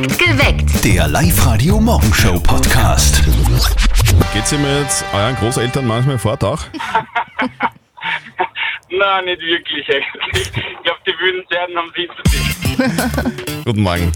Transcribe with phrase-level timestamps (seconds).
[0.00, 0.82] Geweckt.
[0.82, 3.22] Der Live-Radio-Morgenshow-Podcast.
[4.32, 6.58] Geht's ihr mit euren Großeltern manchmal fort auch?
[8.90, 10.50] Nein, nicht wirklich eigentlich.
[10.56, 12.56] Ich glaube, die würden werden haben sie zu sich.
[13.66, 14.10] Guten Morgen.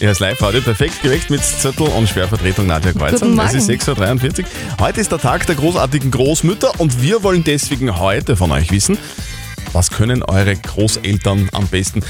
[0.00, 3.24] Ja, das Live-Radio perfekt geweckt mit Zettel und Schwervertretung Nadja Kreuzer.
[3.44, 3.80] Es ist Morgen.
[4.20, 4.46] 6.43 Uhr.
[4.80, 8.98] Heute ist der Tag der großartigen Großmütter und wir wollen deswegen heute von euch wissen,
[9.72, 12.02] was können eure Großeltern am besten?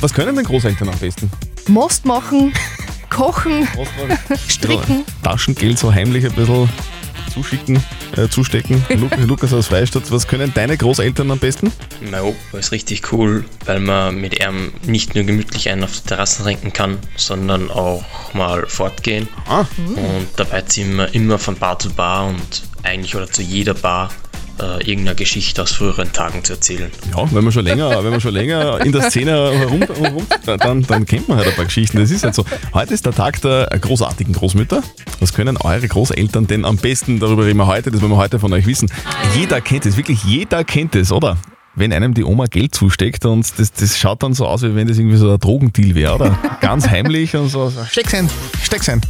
[0.00, 1.30] Was können denn Großeltern am besten?
[1.68, 2.52] Most machen,
[3.10, 3.68] kochen,
[4.48, 5.04] stricken.
[5.22, 6.68] Taschengeld so heimlich ein bisschen
[7.32, 7.82] zuschicken,
[8.16, 8.82] äh, zustecken.
[8.96, 11.70] Lu Lukas aus Freistadt, was können deine Großeltern am besten?
[12.10, 16.04] Mein Opa ist richtig cool, weil man mit ihm nicht nur gemütlich einen auf der
[16.04, 19.28] Terrasse trinken kann, sondern auch mal fortgehen.
[19.46, 23.74] Ah, Und dabei ziehen wir immer von Bar zu Bar und eigentlich oder zu jeder
[23.74, 24.10] Bar
[24.60, 26.90] äh, irgendeine Geschichte aus früheren Tagen zu erzählen.
[27.16, 30.82] Ja, wenn man schon länger, wenn man schon länger in der Szene herum, herum dann,
[30.82, 31.98] dann kennt man halt ein paar Geschichten.
[31.98, 32.44] Das ist halt so.
[32.74, 34.82] Heute ist der Tag der großartigen Großmütter.
[35.20, 37.20] Was können eure Großeltern denn am besten?
[37.20, 38.90] Darüber reden wir heute, das wollen wir heute von euch wissen.
[39.36, 41.36] Jeder kennt es, wirklich jeder kennt es, oder?
[41.74, 44.88] Wenn einem die Oma Geld zusteckt und das, das schaut dann so aus, wie wenn
[44.88, 46.38] das irgendwie so ein Drogendeal wäre, oder?
[46.60, 47.70] Ganz heimlich und so.
[47.70, 48.28] so steck's ein,
[48.62, 49.00] steck's ein.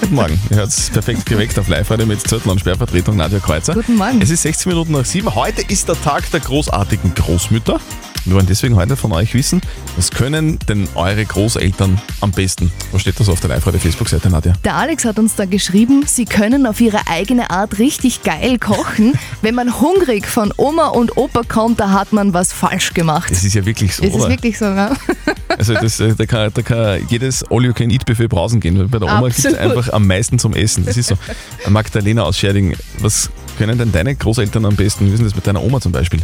[0.00, 3.74] Guten Morgen, ihr hört perfekt geweckt auf live heute mit Zettel und Sperrvertretung Nadja Kreuzer.
[3.74, 4.22] Guten Morgen.
[4.22, 5.34] Es ist 16 Minuten nach 7.
[5.34, 7.80] Heute ist der Tag der großartigen Großmütter.
[8.26, 9.60] Wir wollen deswegen heute von euch wissen,
[9.94, 12.72] was können denn eure Großeltern am besten?
[12.90, 14.52] Was steht das auf der live Facebook-Seite, Nadja?
[14.64, 19.12] Der Alex hat uns da geschrieben, sie können auf ihre eigene Art richtig geil kochen.
[19.42, 23.30] Wenn man hungrig von Oma und Opa kommt, da hat man was falsch gemacht.
[23.30, 24.28] Das ist ja wirklich so, Das ist oder?
[24.30, 24.90] wirklich so, ja?
[25.58, 28.90] Also das, äh, da, kann, da kann jedes All-You-Can-Eat-Buffet brausen gehen.
[28.90, 30.84] Bei der Oma gibt es einfach am meisten zum Essen.
[30.84, 31.16] Das ist so.
[31.68, 35.06] Magdalena aus Scherding, was können denn deine Großeltern am besten?
[35.06, 36.20] Wie ist denn das mit deiner Oma zum Beispiel?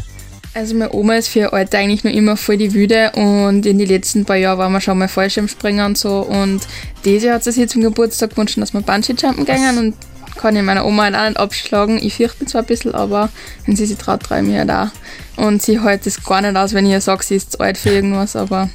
[0.54, 3.78] Also meine Oma ist für ihr Alter eigentlich nur immer voll die Wüde und in
[3.78, 6.60] den letzten paar Jahren waren wir schon mal Fallschirmspringer und so und
[7.06, 9.94] dieses Jahr hat sie sich zum Geburtstag gewünscht, dass wir Bungee-Jumpen gehen und
[10.36, 11.98] kann ich meiner Oma halt auch nicht abschlagen.
[12.02, 13.30] Ich fürchte mich zwar ein bisschen, aber
[13.64, 15.42] wenn sie sich traut, traue ich mir halt auch.
[15.42, 17.78] Und sie hält es gar nicht aus, wenn ich ihr sage, sie ist zu alt
[17.78, 18.68] für irgendwas, aber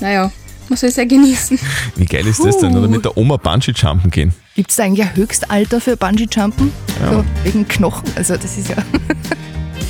[0.00, 0.32] naja,
[0.68, 1.58] man soll es ja genießen.
[1.96, 2.76] Wie geil ist das denn?
[2.76, 4.34] Oder mit der Oma Bungee-Jumpen gehen?
[4.56, 6.72] Gibt es da eigentlich ein Höchstalter für Bungee-Jumpen?
[7.08, 8.10] So, wegen Knochen?
[8.16, 8.76] Also das ist ja...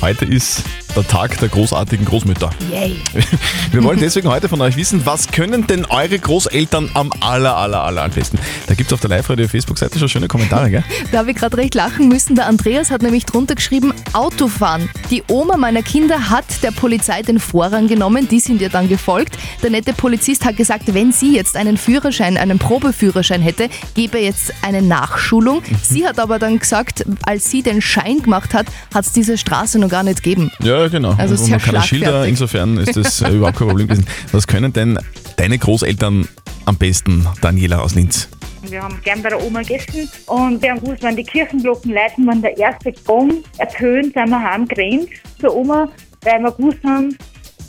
[0.01, 0.63] Heute ist
[0.95, 2.49] der Tag der großartigen Großmütter.
[2.71, 2.95] Yay.
[3.71, 7.83] Wir wollen deswegen heute von euch wissen, was können denn eure Großeltern am aller, aller,
[7.83, 8.39] aller am besten?
[8.67, 10.83] Da gibt es auf der Live-Radio-Facebook-Seite schon schöne Kommentare, gell?
[11.11, 12.35] Da habe ich gerade recht lachen müssen.
[12.35, 14.89] Der Andreas hat nämlich drunter geschrieben, Autofahren.
[15.11, 19.37] Die Oma meiner Kinder hat der Polizei den Vorrang genommen, die sind ihr dann gefolgt.
[19.63, 24.25] Der nette Polizist hat gesagt, wenn sie jetzt einen Führerschein, einen Probeführerschein hätte, gebe er
[24.25, 25.61] jetzt eine Nachschulung.
[25.83, 29.79] Sie hat aber dann gesagt, als sie den Schein gemacht hat, hat es diese Straße
[29.79, 30.51] noch gar nicht gegeben.
[30.59, 31.13] Ja, genau.
[31.17, 34.07] Also Und sehr man keine Schilder, insofern ist das äh, überhaupt kein Problem gewesen.
[34.31, 34.99] Was können denn
[35.37, 36.27] deine Großeltern
[36.65, 38.29] am besten, Daniela aus Linz?
[38.63, 42.27] Wir haben gern bei der Oma gegessen und wir haben gewusst, wenn die Kirchenglocken läuten,
[42.27, 45.09] wenn der erste Gong ertönt, sind wir heimgerannt
[45.39, 45.87] zur Oma,
[46.23, 47.15] weil wir gewusst haben,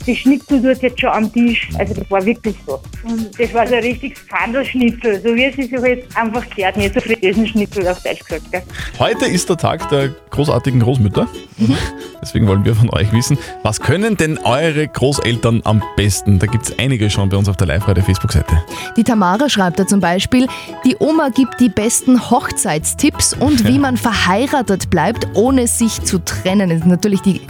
[0.05, 1.69] die Schnitzel tut jetzt schon am Tisch.
[1.77, 2.79] Also das war wirklich so.
[3.03, 6.93] Und das war so ein richtiges Pfandelschnitzel, so wie es sich jetzt einfach gehört, nicht
[6.93, 8.51] so Fritteusenschnitzel auf Deutsch gesagt.
[8.51, 8.63] Gell.
[8.99, 11.27] Heute ist der Tag der großartigen Großmütter.
[11.57, 11.77] Mhm.
[12.21, 16.39] Deswegen wollen wir von euch wissen, was können denn eure Großeltern am besten?
[16.39, 18.63] Da gibt es einige schon bei uns auf der Live-Radio-Facebook-Seite.
[18.95, 20.47] Die Tamara schreibt da zum Beispiel,
[20.85, 26.69] die Oma gibt die besten Hochzeitstipps und wie man verheiratet bleibt, ohne sich zu trennen.
[26.69, 27.41] Das ist natürlich die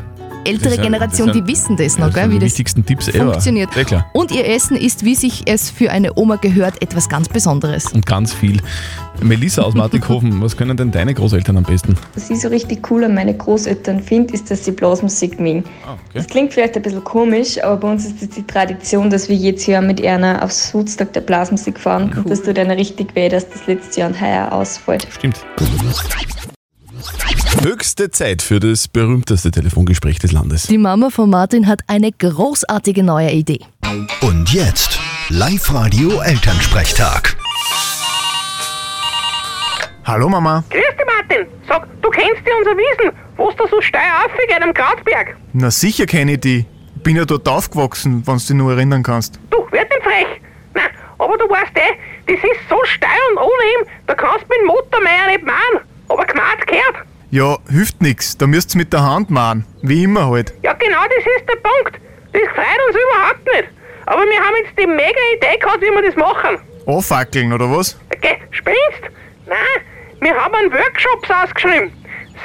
[0.47, 3.09] ältere sind- Generation, sind- die wissen das noch, Das gell, wie die das wichtigsten Tipps
[3.09, 3.75] funktioniert.
[3.75, 4.05] Ja, klar.
[4.13, 7.87] Und ihr Essen ist, wie sich es für eine Oma gehört, etwas ganz Besonderes.
[7.93, 8.61] Und ganz viel.
[9.21, 11.95] Melissa aus Martikhofen, was können denn deine Großeltern am besten?
[12.13, 15.63] Was ich so richtig cool an meine Großeltern finde, ist, dass sie Blasmusik mögen.
[15.85, 15.99] Ah, okay.
[16.13, 19.35] Das klingt vielleicht ein bisschen komisch, aber bei uns ist es die Tradition, dass wir
[19.35, 22.13] jedes Jahr mit einer aufs Woodstock der Blasmusik fahren.
[22.15, 25.07] Und das tut einer richtig weh, dass das letzte Jahr und heuer ausfällt.
[25.11, 25.37] Stimmt.
[27.63, 30.67] Höchste Zeit für das berühmteste Telefongespräch des Landes.
[30.67, 33.59] Die Mama von Martin hat eine großartige neue Idee.
[34.21, 37.35] Und jetzt Live-Radio Elternsprechtag.
[40.05, 40.63] Hallo Mama.
[40.69, 41.47] Grüß dich, Martin.
[41.67, 45.35] Sag, du kennst ja unser Wiesen, wo da so steil aufgeht am Krautberg.
[45.53, 46.65] Na sicher kenne ich die.
[47.03, 49.39] Bin ja dort aufgewachsen, wenn du dich nur erinnern kannst.
[49.49, 50.41] Du, werd nicht frech.
[50.73, 54.47] Nein, aber du weißt eh, das ist so steil und ohne ihm, da kannst du
[54.47, 55.87] mit dem Motormeier nicht machen.
[56.07, 57.06] Aber gemacht gehört.
[57.29, 58.37] Ja, hilft nix.
[58.37, 59.65] Da müsst's mit der Hand machen.
[59.81, 60.53] Wie immer halt.
[60.63, 61.99] Ja, genau das ist der Punkt.
[62.31, 63.69] Das freut uns überhaupt nicht.
[64.05, 66.57] Aber wir haben jetzt die mega Idee gehabt, wie wir das machen.
[66.85, 67.99] Anfackeln, oder was?
[68.21, 69.11] Geh, spinnst?
[69.45, 69.57] Nein,
[70.21, 71.91] wir haben einen Workshops ausgeschrieben.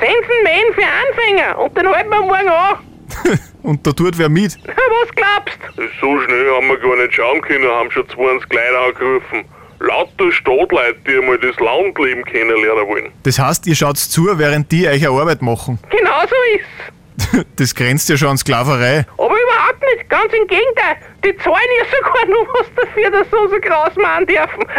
[0.01, 2.79] Sensenmähen für Anfänger und den halten wir morgen an.
[3.63, 4.59] Und da tut wer mit.
[4.67, 5.59] Was glaubst?
[6.01, 9.45] So schnell haben wir gar nicht schauen können, haben schon 20 Leute angerufen.
[9.83, 13.13] Lauter Stadtleute, die einmal das Landleben kennenlernen wollen.
[13.25, 15.79] Das heißt, ihr schaut zu, während die euch eine Arbeit machen.
[15.91, 17.47] Genau so ist's.
[17.57, 19.05] Das grenzt ja schon an Sklaverei.
[19.17, 20.97] Aber überhaupt nicht, ganz im Gegenteil.
[21.25, 24.65] Die zahlen ja sogar nur was dafür, dass sie so groß machen dürfen.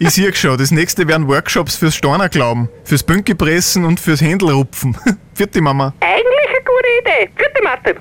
[0.00, 4.96] Ich sehe schon, das nächste wären Workshops fürs Stornerglauben, fürs Bünkepressen und fürs Händelrupfen.
[5.34, 5.92] Vierte Mama.
[5.98, 7.30] Eigentlich eine gute Idee.
[7.36, 7.96] Gute Martin.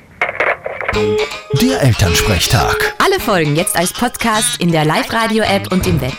[1.61, 2.95] Der Elternsprechtag.
[2.97, 6.15] Alle Folgen jetzt als Podcast in der Live-Radio-App und im Web.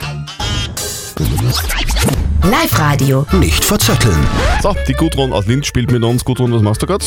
[2.44, 3.26] Live-Radio.
[3.32, 4.24] Nicht verzetteln.
[4.62, 6.24] So, die Gudrun aus Linz spielt mit uns.
[6.24, 7.04] Gudrun, was machst du gerade?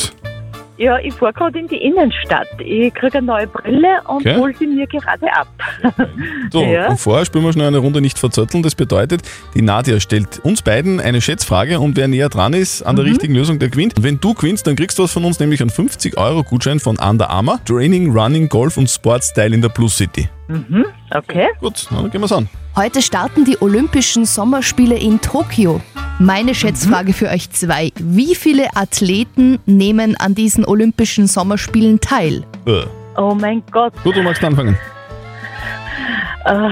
[0.82, 2.48] Ja, ich fahre gerade in die Innenstadt.
[2.60, 4.36] Ich kriege eine neue Brille und Okay.
[4.36, 5.48] hole sie mir gerade ab.
[6.50, 6.88] So, Ja.
[6.90, 8.64] und vorher spielen wir schnell eine Runde nicht verzötteln.
[8.64, 9.22] Das bedeutet,
[9.54, 13.12] die Nadja stellt uns beiden eine Schätzfrage und wer näher dran ist an der Mhm.
[13.12, 13.96] richtigen Lösung, der gewinnt.
[13.96, 17.30] Und wenn du gewinnst, dann kriegst du was von uns, nämlich einen 50-Euro-Gutschein von Under
[17.30, 17.60] Armour.
[17.66, 20.30] Training, Running, Golf und Sportstyle in der Plus City.
[20.48, 21.48] Mhm, okay.
[21.60, 22.50] Gut, na, dann gehen wir's an.
[22.76, 25.82] Heute starten die Olympischen Sommerspiele in Tokio.
[26.20, 27.92] Meine Schätzfrage für euch zwei.
[27.96, 32.44] Wie viele Athleten nehmen an diesen Olympischen Sommerspielen teil?
[32.66, 32.84] Äh.
[33.18, 33.94] Oh mein Gott.
[34.04, 34.78] Gut, du magst anfangen.
[36.46, 36.70] Äh,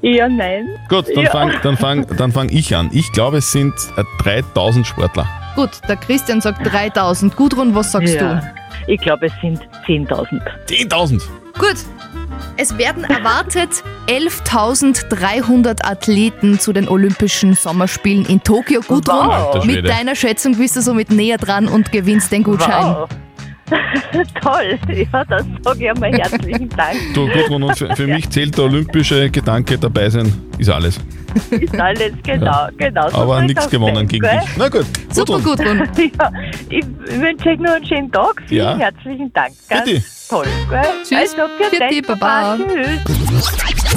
[0.00, 0.68] ja, nein.
[0.88, 1.30] Gut, dann ja.
[1.30, 2.90] fang, dann, fang, dann fang ich an.
[2.92, 5.26] Ich glaube, es sind äh, 3000 Sportler.
[5.56, 7.36] Gut, der Christian sagt 3000.
[7.36, 8.42] Gudrun, was sagst ja.
[8.86, 10.40] Ich glaube, es sind 10.000.
[10.68, 11.18] 10.000?
[11.18, 11.60] du?
[11.60, 11.76] Gut.
[12.56, 13.70] Es werden erwartet
[14.06, 18.80] 11.300 Athleten zu den Olympischen Sommerspielen in Tokio.
[18.80, 19.64] Gudrun, Wow.
[19.64, 22.94] Mit deiner Schätzung bist du somit näher dran und gewinnst den Gutschein.
[22.94, 23.08] Wow.
[24.42, 24.78] Toll.
[25.12, 26.96] Ja, das sage ich einmal herzlichen Dank.
[27.14, 31.00] Du, Gudrun, und für, für mich zählt der olympische Gedanke dabei sein, ist alles.
[31.50, 33.08] Ist alles genau, genau.
[33.10, 34.48] so Aber nichts gewonnen gegen dich.
[34.56, 35.88] Na gut, Super, Gudrun.
[36.18, 36.30] Ja,
[36.70, 36.84] ich
[37.20, 38.42] wünsche euch nur einen schönen Tag.
[38.46, 38.76] Vielen Ja.
[38.78, 39.52] herzlichen Dank.
[39.68, 40.04] Ganz Bitte.
[40.28, 40.46] toll.
[40.70, 40.82] Gell?
[41.02, 41.36] Tschüss.
[41.36, 42.56] Also, dich, Baba.
[42.56, 43.52] Tschüss.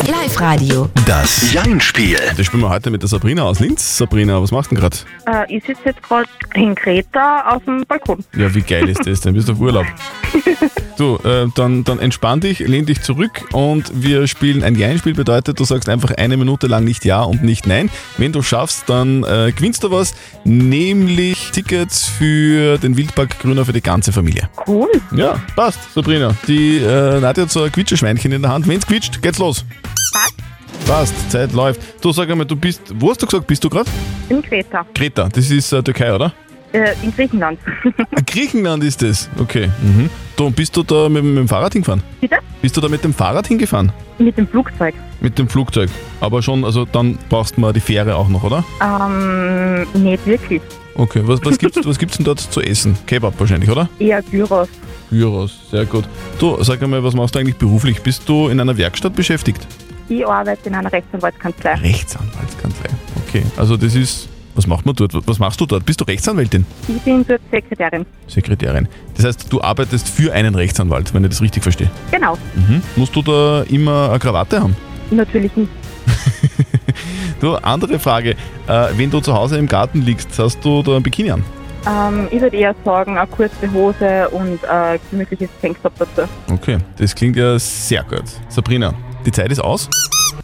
[0.07, 0.89] Live-Radio.
[1.05, 2.17] Das Jein-Spiel.
[2.37, 3.97] Das spielen wir heute mit der Sabrina aus Linz.
[3.97, 4.97] Sabrina, was machst du denn gerade?
[5.25, 8.23] Äh, ich sitze jetzt gerade in Kreta auf dem Balkon.
[8.37, 9.33] Ja, wie geil ist das denn?
[9.33, 9.85] Bist du auf Urlaub?
[10.97, 15.13] Du, äh, dann, dann entspann dich, lehn dich zurück und wir spielen ein Jein-Spiel.
[15.13, 17.89] Bedeutet, du sagst einfach eine Minute lang nicht Ja und nicht Nein.
[18.17, 23.73] Wenn du schaffst, dann äh, gewinnst du was, nämlich Tickets für den Wildpark Grüner für
[23.73, 24.49] die ganze Familie.
[24.65, 24.89] Cool.
[25.15, 26.35] Ja, passt, Sabrina.
[26.47, 28.67] Die äh, Nadja hat so ein Quietscheschweinchen in der Hand.
[28.67, 29.65] Wenn's quietscht, geht's los.
[30.87, 31.81] Passt, Zeit läuft.
[32.01, 33.89] Du sag einmal, du bist, wo hast du gesagt, bist du gerade?
[34.29, 34.85] In Kreta.
[34.93, 36.33] Kreta, das ist äh, Türkei, oder?
[36.77, 37.59] Äh, in Griechenland.
[38.15, 39.29] Ah, Griechenland ist das.
[39.39, 39.69] Okay.
[39.81, 40.09] Mhm.
[40.35, 42.03] Du, und bist du da mit, mit dem Fahrrad hingefahren?
[42.21, 42.37] Bitte?
[42.61, 43.91] Bist du da mit dem Fahrrad hingefahren?
[44.19, 44.93] Mit dem Flugzeug.
[45.19, 45.89] Mit dem Flugzeug.
[46.21, 48.63] Aber schon, also dann brauchst du mal die Fähre auch noch, oder?
[48.81, 50.61] Ähm, nicht wirklich.
[50.95, 51.21] Okay.
[51.25, 52.97] Was, was, gibt's, was gibt's denn dort zu essen?
[53.07, 53.89] Kebab wahrscheinlich, oder?
[53.99, 54.69] Eher Gyros.
[55.09, 56.05] Gyros, sehr gut.
[56.39, 58.01] Du, sag einmal, was machst du eigentlich beruflich?
[58.01, 59.65] Bist du in einer Werkstatt beschäftigt?
[60.09, 61.73] Ich arbeite in einer Rechtsanwaltskanzlei.
[61.75, 62.89] Rechtsanwaltskanzlei.
[63.27, 63.43] Okay.
[63.57, 64.29] Also das ist.
[64.57, 65.13] Was macht man dort?
[65.27, 65.85] Was machst du dort?
[65.85, 66.65] Bist du Rechtsanwältin?
[66.87, 68.07] Ich bin dort Sekretärin.
[68.25, 68.87] Sekretärin.
[69.15, 71.91] Das heißt, du arbeitest für einen Rechtsanwalt, wenn ich das richtig verstehe.
[72.09, 72.35] Genau.
[72.55, 72.81] Mhm.
[72.95, 74.75] Musst du da immer eine Krawatte haben?
[75.11, 75.69] Natürlich nicht.
[77.39, 78.31] Du, andere Frage.
[78.67, 81.43] Äh, wenn du zu Hause im Garten liegst, hast du da ein Bikini an?
[81.87, 86.27] Ähm, ich würde eher sagen, eine kurze Hose und ein gemütliches Tanktop dazu.
[86.51, 88.23] Okay, das klingt ja sehr gut.
[88.49, 89.87] Sabrina, die Zeit ist aus.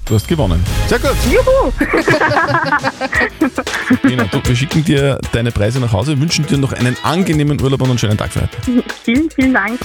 [0.06, 0.62] Du hast gewonnen.
[0.88, 1.16] Sehr gut.
[1.32, 1.72] Juhu!
[3.90, 7.82] Sabrina, du, wir schicken dir deine Preise nach Hause, wünschen dir noch einen angenehmen Urlaub
[7.82, 8.58] und einen schönen Tag für heute.
[9.04, 9.80] vielen, vielen Dank.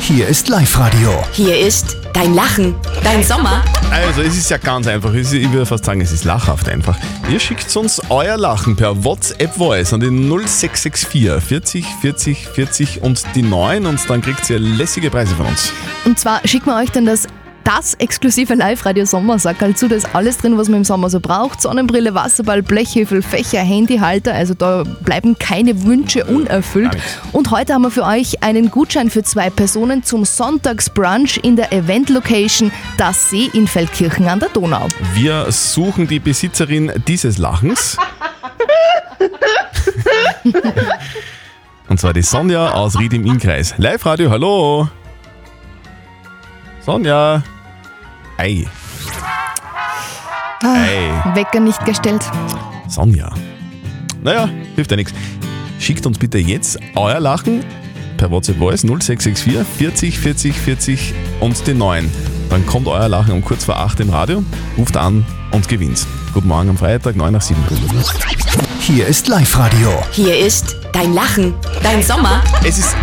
[0.00, 1.22] Hier ist Live-Radio.
[1.32, 3.64] Hier ist dein Lachen, dein Sommer.
[3.90, 5.14] Also, es ist ja ganz einfach.
[5.14, 6.96] Ich würde fast sagen, es ist lachhaft einfach.
[7.30, 13.42] Ihr schickt uns euer Lachen per WhatsApp-Voice an den 0664 40 40 40 und die
[13.42, 15.72] 9 und dann kriegt ihr lässige Preise von uns.
[16.04, 17.26] Und zwar schicken wir euch dann das
[17.66, 19.88] das exklusive Live-Radio-Sommersackerl zu.
[19.88, 21.60] Da ist alles drin, was man im Sommer so braucht.
[21.60, 24.32] Sonnenbrille, Wasserball, Blechhefel, Fächer, Handyhalter.
[24.32, 26.96] Also da bleiben keine Wünsche unerfüllt.
[27.32, 31.72] Und heute haben wir für euch einen Gutschein für zwei Personen zum Sonntagsbrunch in der
[31.72, 34.86] Event-Location Das See in Feldkirchen an der Donau.
[35.14, 37.96] Wir suchen die Besitzerin dieses Lachens.
[41.88, 43.74] Und zwar die Sonja aus Ried im Innkreis.
[43.76, 44.88] Live-Radio, hallo.
[46.80, 47.42] Sonja.
[48.38, 48.66] Ei.
[50.62, 51.34] Ei.
[51.34, 52.22] Wecker nicht gestellt.
[52.88, 53.30] Sonja.
[54.22, 55.12] Naja, hilft ja nichts.
[55.78, 57.64] Schickt uns bitte jetzt euer Lachen
[58.16, 62.10] per WhatsApp Voice 0664 40 40 40 und die 9.
[62.50, 64.42] dann kommt euer Lachen um kurz vor 8 im Radio,
[64.78, 66.06] ruft an und gewinnt.
[66.32, 67.62] Guten Morgen am Freitag, 9 nach 7.
[68.80, 70.02] Hier ist Live-Radio.
[70.12, 72.42] Hier ist dein Lachen, dein Sommer.
[72.64, 72.94] Es ist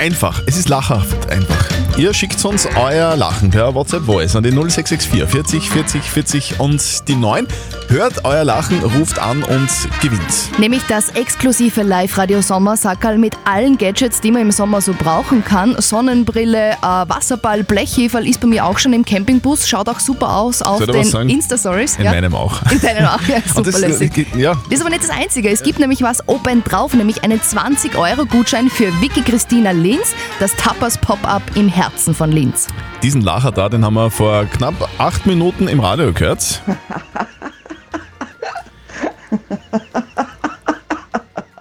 [0.00, 1.64] einfach, es ist lachhaft einfach.
[1.96, 7.08] Ihr schickt uns euer Lachen per WhatsApp Voice an die 0664 40 40 40 und
[7.08, 7.46] die 9.
[7.88, 9.68] Hört euer Lachen, ruft an und
[10.02, 10.58] gewinnt.
[10.58, 15.76] Nämlich das exklusive Live-Radio Sommersackerl mit allen Gadgets, die man im Sommer so brauchen kann.
[15.80, 19.68] Sonnenbrille, äh, Wasserball, Blechheferl ist bei mir auch schon im Campingbus.
[19.68, 21.28] Schaut auch super aus auf den?
[21.28, 21.98] Insta-Stories.
[21.98, 22.60] In meinem auch.
[22.72, 24.26] In deinem auch, ja, super das, lässig.
[24.36, 25.50] ja, Das ist aber nicht das Einzige.
[25.50, 30.96] Es gibt nämlich was oben drauf, nämlich einen 20-Euro-Gutschein für Vicky Christina Linz, das Tapas
[30.96, 32.68] Pop-Up im Herzen von Linz.
[33.02, 36.62] diesen Lacher da, den haben wir vor knapp 8 Minuten im Radio gehört.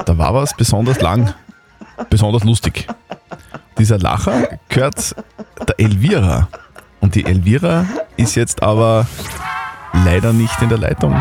[0.05, 1.33] Da war was besonders lang,
[2.09, 2.87] besonders lustig.
[3.77, 5.15] Dieser Lacher gehört
[5.67, 6.47] der Elvira.
[7.01, 9.05] Und die Elvira ist jetzt aber
[10.05, 11.13] leider nicht in der Leitung.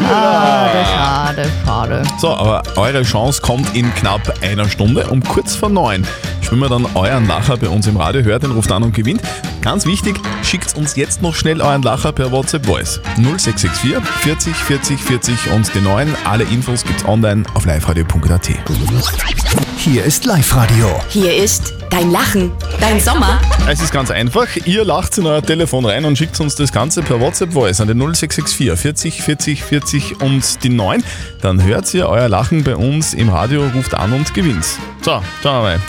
[0.00, 2.02] Schade, schade, schade.
[2.18, 5.06] So, aber eure Chance kommt in knapp einer Stunde.
[5.08, 6.06] Um kurz vor neun
[6.40, 8.22] spielen wir dann euren Lacher bei uns im Radio.
[8.22, 9.22] Hört den, ruft an und gewinnt.
[9.60, 13.00] Ganz wichtig, schickt uns jetzt noch schnell euren Lacher per WhatsApp Voice.
[13.16, 16.14] 0664 40 40 40 und die neuen.
[16.24, 18.50] Alle Infos gibt's online auf liveradio.at.
[19.78, 21.00] Hier ist Live-Radio.
[21.08, 23.38] Hier ist dein Lachen, dein Sommer.
[23.68, 24.48] Es ist ganz einfach.
[24.64, 27.86] Ihr lacht in euer Telefon rein und schickt uns das Ganze per WhatsApp Voice an
[27.86, 31.04] den 0664 40 40 40 und die 9.
[31.40, 34.64] Dann hört ihr euer Lachen bei uns im Radio, ruft an und gewinnt.
[35.02, 35.80] So, schauen wir mal.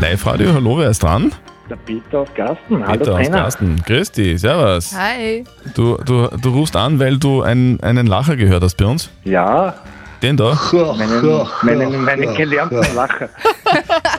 [0.00, 1.32] Live-Radio, hallo, wer ist dran?
[1.68, 2.86] Der Peter aus Gasten.
[2.86, 3.28] Hallo Peter aus.
[3.28, 3.82] Garsten.
[3.84, 4.94] Grüß dich, servus.
[4.96, 5.42] Hi.
[5.74, 9.10] Du, du, du rufst an, weil du ein, einen Lacher gehört hast bei uns?
[9.24, 9.74] Ja.
[10.22, 10.58] Den da?
[10.96, 13.28] Meinen, meinen, meinen gelernten Lacher.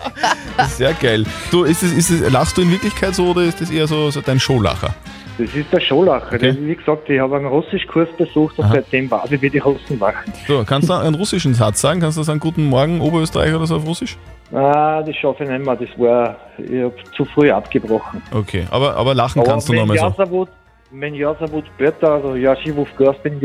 [0.68, 1.24] Sehr geil.
[1.52, 4.10] Du, ist es, ist es, lachst du in Wirklichkeit so oder ist das eher so,
[4.12, 4.94] so dein Showlacher?
[5.38, 6.38] Das ist der Showlacher.
[6.38, 8.74] Das, wie gesagt, ich habe einen Russischkurs besucht und Aha.
[8.76, 10.34] seitdem weiß ich, wie die Russen lachen.
[10.46, 12.02] So, kannst du einen russischen Satz sagen?
[12.02, 14.18] Kannst du sagen Guten Morgen Oberösterreich oder so auf Russisch?
[14.52, 15.78] Ah, das schaffe ich nicht mehr.
[15.78, 18.22] Das war, ich habe zu früh abgebrochen.
[18.34, 20.48] Okay, aber, aber lachen kannst du nochmal so.
[20.92, 23.40] Wenn ja so Peter, also ja, Schiwuf Gasten,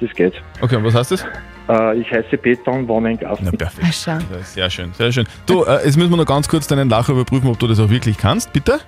[0.00, 0.34] das geht.
[0.62, 1.26] Okay, und was heißt das?
[1.68, 3.48] Äh, ich heiße Peter und wohne in Gasten.
[3.50, 3.86] Na, perfekt.
[4.42, 5.26] Sehr schön, sehr schön.
[5.46, 7.90] Du, äh, jetzt müssen wir noch ganz kurz deinen Lacher überprüfen, ob du das auch
[7.90, 8.80] wirklich kannst, bitte?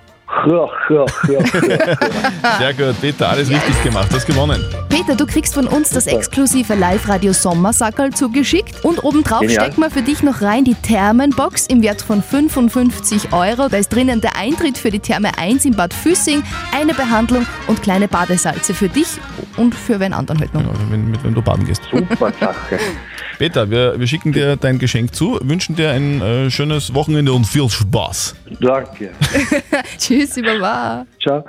[2.57, 4.63] Sehr gut, Peter, alles richtig gemacht, du hast gewonnen.
[4.89, 9.65] Peter, du kriegst von uns das exklusive Live-Radio Sommersackerl zugeschickt und obendrauf Genial.
[9.65, 13.67] stecken wir für dich noch rein die Thermenbox im Wert von 55 Euro.
[13.69, 16.43] Da ist drinnen der Eintritt für die Therme 1 in Bad Füssing,
[16.75, 19.19] eine Behandlung und kleine Badesalze für dich
[19.57, 20.61] und für wen anderen halt noch.
[20.61, 21.81] Ja, wenn, mit wem du baden gehst.
[21.91, 22.79] Super Sache.
[23.37, 27.45] Peter, wir, wir schicken dir dein Geschenk zu, wünschen dir ein äh, schönes Wochenende und
[27.45, 28.35] viel Spaß.
[28.59, 29.11] Danke.
[29.97, 31.05] Tschüss, Baba.
[31.21, 31.43] Ciao.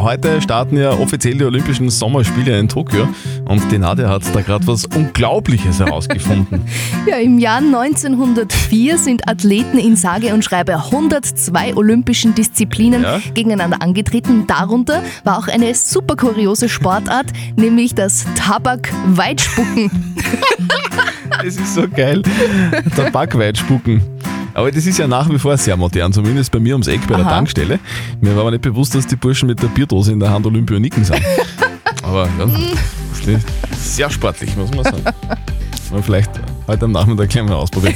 [0.00, 3.08] Heute starten ja offiziell die Olympischen Sommerspiele in Tokio
[3.46, 6.62] und die Nadja hat da gerade was Unglaubliches herausgefunden.
[7.08, 13.20] Ja, im Jahr 1904 sind Athleten in sage und schreibe 102 olympischen Disziplinen Ja.
[13.32, 14.46] gegeneinander angetreten.
[14.48, 17.26] Darunter war auch eine super kuriose Sportart,
[17.56, 19.90] nämlich das Tabak-Weitspucken.
[21.42, 22.22] Das ist so geil.
[22.96, 24.00] Tabakweid spucken.
[24.56, 27.16] Aber das ist ja nach wie vor sehr modern, zumindest bei mir ums Eck bei
[27.16, 27.30] der Aha.
[27.30, 27.78] Tankstelle.
[28.22, 31.04] Mir war aber nicht bewusst, dass die Burschen mit der Bierdose in der Hand Olympioniken
[31.04, 31.20] sind.
[32.02, 32.46] aber ja,
[33.26, 35.04] ist sehr sportlich, muss man sagen.
[35.90, 36.30] Mal vielleicht
[36.66, 37.94] heute am Nachmittag gleich mal ausprobieren.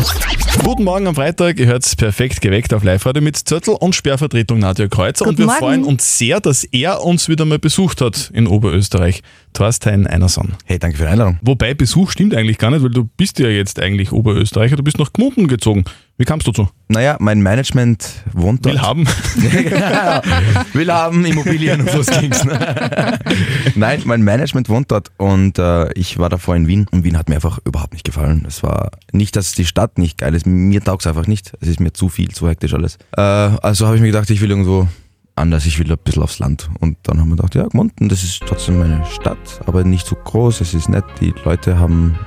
[0.64, 4.58] Guten Morgen am Freitag, ihr hört perfekt geweckt auf live heute mit Zörtel und Sperrvertretung
[4.58, 5.24] Nadja Kreuzer.
[5.24, 5.58] und Guten wir Morgen.
[5.58, 9.22] freuen uns sehr, dass er uns wieder mal besucht hat in Oberösterreich.
[9.52, 10.54] Thorstein Einerson.
[10.64, 11.38] Hey, danke für die Einladung.
[11.42, 14.98] Wobei Besuch stimmt eigentlich gar nicht, weil du bist ja jetzt eigentlich Oberösterreicher, du bist
[14.98, 15.84] nach Gmunden gezogen.
[16.18, 16.68] Wie kamst du zu?
[16.88, 18.74] Naja, mein Management wohnt dort.
[18.74, 19.06] Will haben.
[20.72, 22.44] Will haben, Immobilien und was ging's.
[22.44, 23.18] Ne?
[23.74, 27.28] Nein, mein Management wohnt dort und äh, ich war davor in Wien und Wien hat
[27.28, 28.44] mir einfach überhaupt nicht gefallen.
[28.46, 31.52] Es war nicht, dass die Stadt nicht geil ist, mir taugt es einfach nicht.
[31.60, 32.98] Es ist mir zu viel, zu hektisch alles.
[33.16, 34.88] Äh, also habe ich mir gedacht, ich will irgendwo
[35.34, 36.70] anders, ich will ein bisschen aufs Land.
[36.80, 40.16] Und dann haben wir gedacht, ja, Gmunden, das ist trotzdem meine Stadt, aber nicht so
[40.16, 42.18] groß, es ist nett, die Leute haben,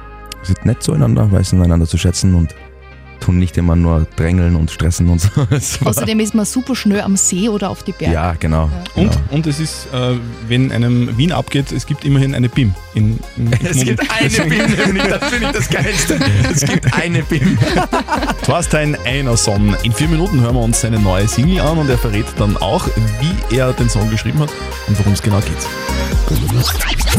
[0.44, 2.56] sind nett zueinander, wissen einander zu schätzen und
[3.26, 5.30] tun nicht immer nur drängeln und stressen und so.
[5.86, 8.14] Außerdem ist man super schnell am See oder auf die Berge.
[8.14, 8.70] ja, genau.
[8.94, 9.24] Und, genau.
[9.32, 10.14] und es ist, äh,
[10.48, 12.76] wenn einem Wien abgeht, es gibt immerhin eine BIM.
[12.94, 16.20] In, in Es gibt eine BIM, nämlich, das finde ich das Geilste.
[16.54, 17.58] Es gibt eine BIM.
[18.46, 19.76] Thorstein Einerson.
[19.82, 22.88] In vier Minuten hören wir uns seine neue Single an und er verrät dann auch,
[23.20, 24.52] wie er den Song geschrieben hat
[24.88, 26.15] und worum es genau geht.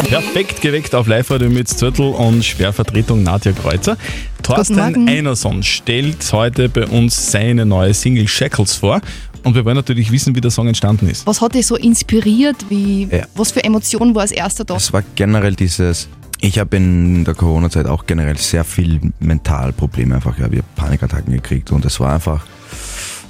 [0.08, 3.96] Perfekt geweckt auf Live-Radio mit Zürtel und Schwervertretung Nadja Kreuzer.
[4.42, 5.08] Thorsten.
[5.08, 9.00] Einerson stellt heute bei uns seine neue Single Shackles vor.
[9.44, 11.26] Und wir wollen natürlich wissen, wie der Song entstanden ist.
[11.26, 12.56] Was hat dich so inspiriert?
[12.68, 13.26] Wie, Ja.
[13.34, 14.76] Was für Emotionen war als erster da?
[14.76, 16.08] Es war generell dieses,
[16.40, 21.70] ich habe in der Corona-Zeit auch generell sehr viel Mentalprobleme einfach, ja, wir Panikattacken gekriegt
[21.70, 22.44] und es war einfach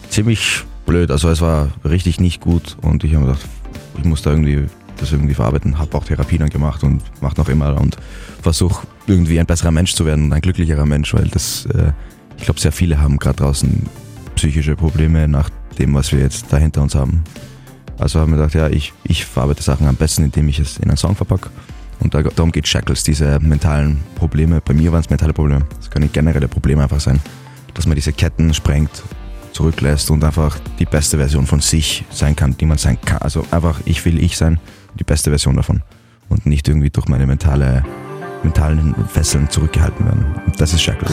[0.08, 3.46] ziemlich blöd, also es war richtig nicht gut und ich habe mir gedacht,
[3.98, 4.64] ich muss da irgendwie
[4.96, 7.96] das irgendwie verarbeiten, habe auch Therapie dann gemacht und mache noch immer und
[8.42, 11.92] versuche irgendwie ein besserer Mensch zu werden und ein glücklicherer Mensch, weil das, äh,
[12.36, 13.88] ich glaube, sehr viele haben gerade draußen
[14.36, 17.24] psychische Probleme nach dem, was wir jetzt da hinter uns haben.
[17.98, 20.88] Also haben wir gedacht, ja, ich, ich verarbeite Sachen am besten, indem ich es in
[20.88, 21.50] einen Song verpacke.
[22.00, 24.60] Und da, darum geht Shackles, diese mentalen Probleme.
[24.60, 25.64] Bei mir waren es mentale Probleme.
[25.80, 27.20] Es können generelle Probleme einfach sein,
[27.74, 29.02] dass man diese Ketten sprengt,
[29.52, 33.18] zurücklässt und einfach die beste Version von sich sein kann, die man sein kann.
[33.18, 34.60] Also einfach, ich will ich sein,
[34.96, 35.82] die beste Version davon.
[36.28, 37.84] Und nicht irgendwie durch meine mentale,
[38.42, 40.26] mentalen Fesseln zurückgehalten werden.
[40.44, 41.12] Und das ist Shackles.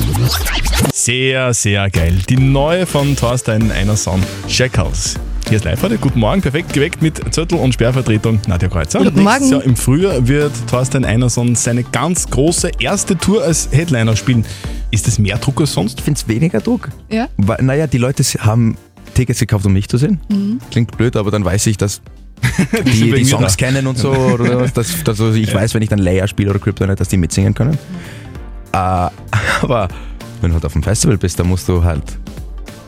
[0.93, 2.17] Sehr, sehr geil.
[2.29, 5.15] Die neue von Thorstein Einerson, Shackles.
[5.47, 5.97] Hier ist live heute.
[5.97, 8.99] Guten Morgen, perfekt geweckt mit Zettel und Sperrvertretung Nadja Kreuzer.
[8.99, 9.51] Guten Nächstes Morgen.
[9.51, 14.45] Jahr im Frühjahr wird Thorstein Einerson seine ganz große erste Tour als Headliner spielen.
[14.89, 15.99] Ist das mehr Druck als sonst?
[15.99, 16.89] Ich finde es weniger Druck.
[17.09, 17.27] Ja.
[17.37, 18.77] Weil, naja, die Leute haben
[19.13, 20.21] Tickets gekauft, um mich zu sehen.
[20.29, 20.59] Mhm.
[20.71, 22.01] Klingt blöd, aber dann weiß ich, dass
[22.85, 23.65] die, die Songs da.
[23.65, 24.11] kennen und so.
[24.11, 24.73] Oder was.
[24.73, 27.77] Das, also ich weiß, wenn ich dann Layer spiele oder Kryptonite, dass die mitsingen können.
[28.71, 28.77] Äh,
[29.61, 29.87] aber
[30.41, 32.03] wenn du halt auf dem Festival bist, dann musst du halt,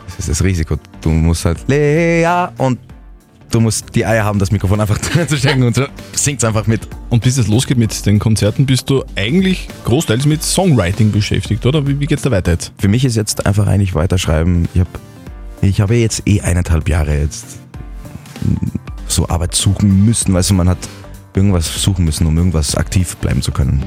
[0.08, 2.80] das ist das Risiko, du musst halt Lea und
[3.52, 6.88] du musst die Eier haben, das Mikrofon einfach zu stecken und so singt's einfach mit.
[7.10, 11.88] Und bis es losgeht mit den Konzerten, bist du eigentlich großteils mit Songwriting beschäftigt, oder?
[11.88, 12.74] Wie, wie geht's da weiter jetzt?
[12.78, 14.68] Für mich ist jetzt einfach eigentlich weiterschreiben.
[14.74, 14.90] Ich habe
[15.62, 17.60] ich hab ja jetzt eh eineinhalb Jahre jetzt
[19.08, 20.34] so Arbeit suchen müssen.
[20.34, 20.78] Weißt du, man hat
[21.34, 23.84] irgendwas suchen müssen, um irgendwas aktiv bleiben zu können.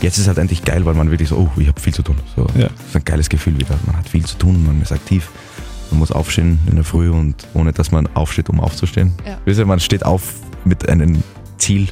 [0.00, 2.16] Jetzt ist halt endlich geil, weil man wirklich so, oh, ich habe viel zu tun.
[2.34, 2.68] So, Ja.
[2.68, 3.78] Das ist ein geiles Gefühl wieder.
[3.86, 5.28] Man hat viel zu tun, man ist aktiv.
[5.90, 9.12] Man muss aufstehen in der Früh und ohne dass man aufsteht, um aufzustehen.
[9.26, 9.38] Ja.
[9.44, 11.22] Wisst ihr, man steht auf mit einem
[11.58, 11.88] Ziel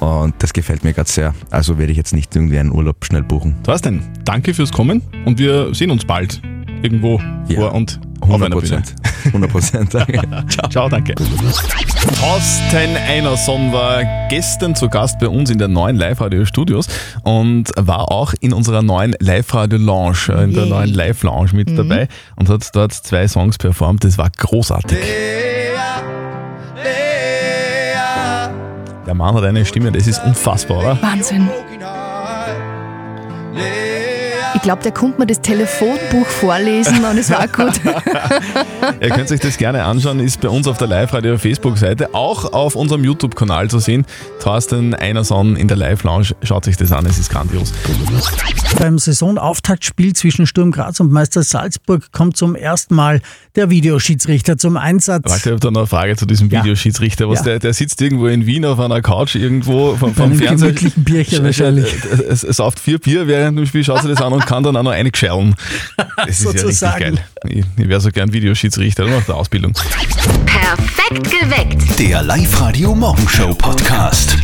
[0.00, 1.34] und das gefällt mir gerade sehr.
[1.50, 3.56] Also werde ich jetzt nicht irgendwie einen Urlaub schnell buchen.
[3.62, 6.40] Thorstein, danke fürs Kommen und wir sehen uns bald
[6.82, 7.20] irgendwo
[7.54, 8.76] vor und 100 einer Bühne.
[8.80, 8.94] Prozent.
[9.26, 9.90] 100 Prozent.
[10.50, 10.68] Ciao.
[10.68, 11.14] Ciao, danke.
[11.14, 16.86] Thorsten Einerson war gestern zu Gast bei uns in der neuen Live-Radio-Studios
[17.22, 20.70] und war auch in unserer neuen Live-Radio-Lounge, äh, in der Yay.
[20.70, 21.76] neuen Live-Lounge mit Mhm.
[21.76, 24.04] dabei und hat dort zwei Songs performt.
[24.04, 24.98] Das war großartig.
[29.06, 30.98] Der Mann hat eine Stimme, das ist unfassbar, oder?
[31.02, 31.48] Wahnsinn.
[34.60, 37.80] Ich glaube, der konnte mir das Telefonbuch vorlesen und es war gut.
[39.00, 42.76] Ihr könnt euch das gerne anschauen, ist bei uns auf der Live-Radio Facebook-Seite, auch auf
[42.76, 44.04] unserem YouTube-Kanal zu sehen.
[44.42, 47.72] Thorsten Einerson in der Live-Lounge, schaut euch das an, es ist grandios.
[48.78, 53.22] Beim Saisonauftaktspiel zwischen Sturm Graz und Meister Salzburg kommt zum ersten Mal
[53.56, 55.22] der Videoschiedsrichter zum Einsatz.
[55.24, 56.60] Warte, ich habe da noch eine Frage zu diesem Ja.
[56.62, 57.30] Videoschiedsrichter.
[57.30, 57.44] Was Ja.
[57.44, 60.72] der, der sitzt irgendwo in Wien auf einer Couch irgendwo vom, vom Fernseher.
[60.72, 61.94] gemütlichen Bierchen wahrscheinlich.
[62.28, 64.76] Es, es sauft vier Bier während dem Spiel, schaut sich das an und kann dann
[64.76, 65.54] auch noch eine geschellen.
[66.16, 67.14] Das ist ja richtig Sozusagen.
[67.14, 67.24] geil.
[67.46, 69.74] Ich, ich wäre so gern Videoschiedsrichter nach der Ausbildung.
[70.44, 71.98] Perfekt geweckt.
[72.00, 74.36] Der Live-Radio Morgenshow Podcast.